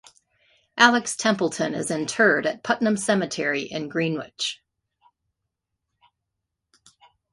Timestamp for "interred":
1.91-2.47